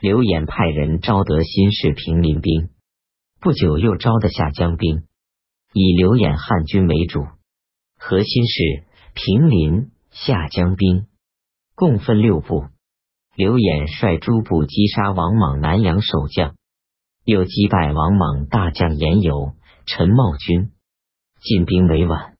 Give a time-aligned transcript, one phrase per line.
[0.00, 2.70] 刘演派人招得新式平林兵，
[3.40, 5.08] 不久又招得下江兵，
[5.72, 7.26] 以刘演汉军为主，
[7.98, 8.84] 核心是
[9.14, 11.08] 平林下江兵，
[11.74, 12.66] 共分六部。
[13.34, 16.54] 刘演率诸部击杀王莽南阳守将，
[17.24, 20.70] 又击败王莽大将严尤、陈茂军，
[21.40, 22.36] 进兵委婉，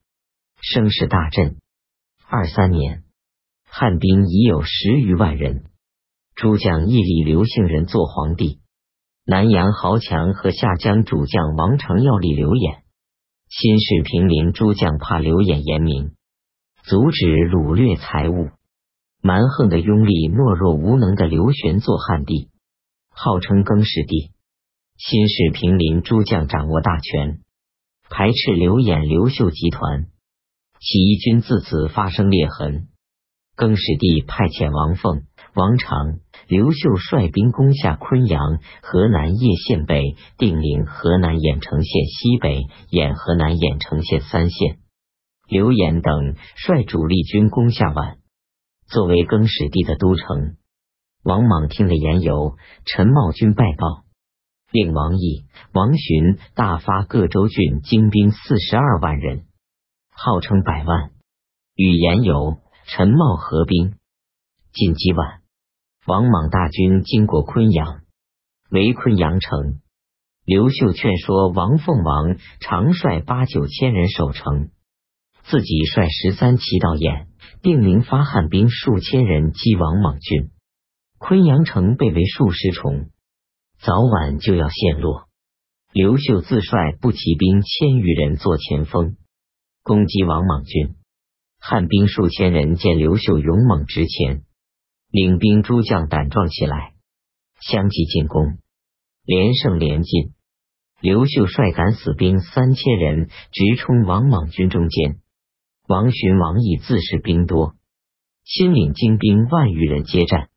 [0.61, 1.57] 声势大振。
[2.29, 3.03] 二三年，
[3.65, 5.65] 汉兵已有十余万人。
[6.39, 8.61] 诸将屹立刘姓人做皇帝，
[9.27, 12.85] 南阳豪强和下江主将王成要立刘演。
[13.49, 16.13] 新式平陵诸将怕刘演严明，
[16.85, 18.51] 阻止掳掠财物，
[19.21, 22.51] 蛮横的拥立懦弱无能的刘玄做汉帝，
[23.11, 24.31] 号称更始帝。
[24.97, 27.41] 新式平陵诸将掌握大权，
[28.11, 30.05] 排斥刘演、刘秀集团，
[30.79, 32.87] 起义军自此发生裂痕。
[33.57, 35.25] 更始帝派遣王凤。
[35.55, 44.79] 王长、刘秀率兵攻下昆阳、河南叶县北、定陵、河南郾城县西北、兖河南郾城县三县。
[45.47, 48.17] 刘演等率主力军攻下宛，
[48.87, 50.57] 作为更始帝的都城。
[51.23, 54.05] 王莽听了言由，陈茂军败报，
[54.73, 59.45] 令王毅、王寻大发各州郡精兵四十二万人，
[60.11, 61.11] 号称百万，
[61.75, 63.97] 与言由、陈茂合兵
[64.73, 65.38] 进击宛。
[66.09, 68.01] 王莽大军经过昆阳，
[68.71, 69.83] 围昆阳城。
[70.47, 74.71] 刘秀劝说王凤王常率八九千人守城，
[75.43, 77.27] 自己率十三骑到兖
[77.61, 80.49] 定陵发汉兵数千人击王莽军。
[81.19, 83.11] 昆阳城被围数十重，
[83.79, 85.29] 早晚就要陷落。
[85.93, 89.19] 刘秀自率步骑兵千余人做前锋，
[89.83, 90.95] 攻击王莽军。
[91.61, 94.45] 汉兵数千人见刘秀勇猛直前。
[95.11, 96.93] 领兵诸将胆壮起来，
[97.61, 98.59] 相继进攻，
[99.25, 100.35] 连胜连进。
[101.01, 105.21] 刘秀率敢死兵三千人直冲王莽军中间，
[105.87, 107.77] 王寻、王毅自恃兵多，
[108.45, 110.51] 亲领精兵万余人接战。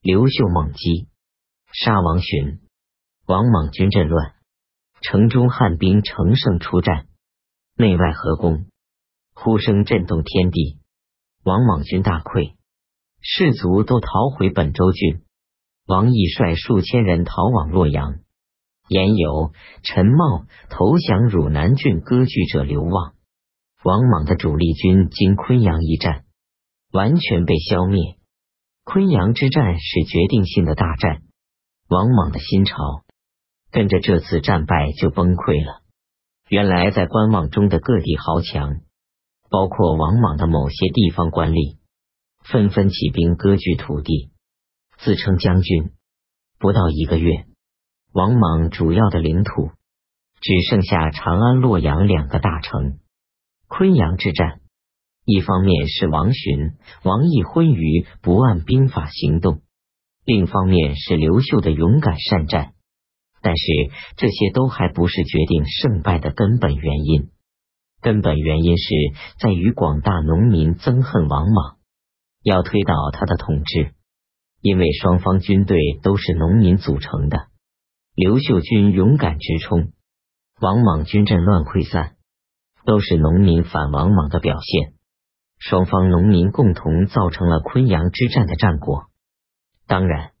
[0.00, 1.06] 刘秀猛击，
[1.72, 2.60] 杀王寻，
[3.26, 4.34] 王莽军阵乱，
[5.02, 7.06] 城中汉兵乘胜出战，
[7.76, 8.66] 内外合攻，
[9.34, 10.80] 呼声震动天地，
[11.44, 12.54] 王莽军大溃。
[13.26, 15.22] 士卒都逃回本州郡，
[15.86, 18.16] 王毅率数千人逃往洛阳。
[18.86, 19.52] 言有
[19.82, 23.14] 陈茂投降汝南郡割据者刘望，
[23.82, 26.24] 王莽的主力军经昆阳一战，
[26.92, 28.18] 完全被消灭。
[28.84, 31.22] 昆阳之战是决定性的大战，
[31.88, 32.76] 王莽的新朝
[33.72, 35.80] 跟着这次战败就崩溃了。
[36.50, 38.80] 原来在观望中的各地豪强，
[39.48, 41.78] 包括王莽的某些地方官吏。
[42.44, 44.30] 纷纷起兵割据土地，
[44.98, 45.92] 自称将军。
[46.58, 47.46] 不到一个月，
[48.12, 49.70] 王莽主要的领土
[50.40, 52.98] 只剩下长安、洛阳两个大城。
[53.66, 54.60] 昆阳之战，
[55.24, 56.72] 一方面是王寻、
[57.02, 59.62] 王毅昏于不按兵法行动，
[60.24, 62.74] 另一方面是刘秀的勇敢善战。
[63.40, 63.64] 但是
[64.16, 67.30] 这些都还不是决定胜败的根本原因。
[68.00, 68.94] 根本原因是
[69.38, 71.73] 在于广大农民憎恨王莽。
[72.44, 73.94] 要推倒他的统治，
[74.60, 77.46] 因为双方军队都是农民组成的。
[78.14, 79.92] 刘秀军勇敢直冲，
[80.60, 82.16] 王莽军阵乱溃散，
[82.84, 84.92] 都是农民反王莽的表现。
[85.58, 89.06] 双方农民共同造成了昆阳之战的战果。
[89.86, 90.32] 当然，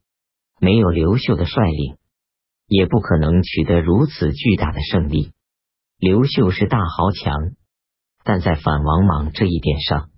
[0.60, 1.96] 没有刘秀的率领，
[2.66, 5.32] 也不可能取得如此巨大的胜利。
[5.96, 7.32] 刘秀是大豪强，
[8.24, 10.10] 但在反王莽这一点上。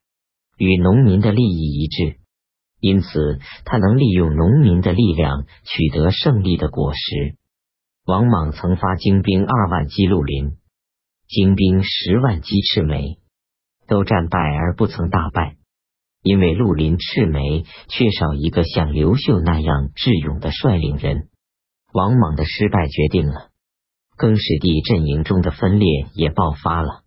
[0.56, 2.18] 与农民的利益一致，
[2.80, 7.36] 因此他能利用农民的力量取得胜利的果实。
[8.04, 10.56] 王莽曾发精兵二万击绿林，
[11.26, 13.18] 精兵十万击赤眉，
[13.88, 15.56] 都战败而不曾大败，
[16.22, 21.28] 因为绿林赤眉缺少一个像刘秀那样智勇的率领人。
[21.92, 23.48] 王莽的失败决定了
[24.16, 27.05] 更始帝阵营中的分裂也爆发了。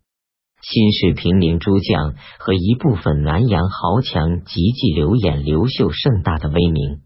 [0.62, 7.02] 新式平民诸将和一部分南阳豪强集济刘演、刘秀盛大的威名，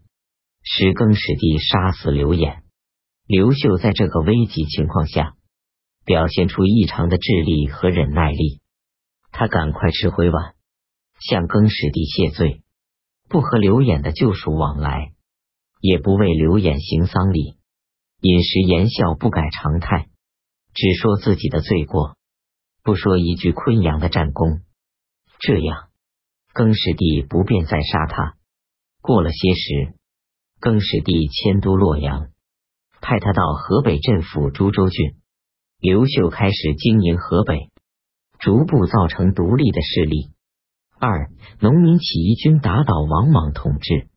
[0.64, 2.64] 使更始帝杀死刘演。
[3.28, 5.36] 刘秀在这个危急情况下，
[6.04, 8.60] 表现出异常的智力和忍耐力。
[9.32, 10.56] 他赶快吃回碗，
[11.20, 12.64] 向更始帝谢罪，
[13.30, 15.14] 不和刘演的旧属往来，
[15.80, 17.56] 也不为刘演行丧礼，
[18.20, 20.08] 饮食言笑不改常态，
[20.74, 22.18] 只说自己的罪过。
[22.84, 24.60] 不说一句昆阳的战功，
[25.40, 25.88] 这样
[26.52, 28.36] 更始帝不便再杀他。
[29.02, 29.94] 过了些时，
[30.60, 32.28] 更始帝迁都洛阳，
[33.00, 35.16] 派他到河北镇抚株洲郡。
[35.80, 37.70] 刘秀开始经营河北，
[38.38, 40.34] 逐步造成独立的势力。
[41.00, 41.30] 二、
[41.62, 44.10] 农民起义军打倒王莽统治。